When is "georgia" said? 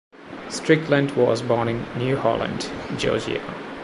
2.97-3.39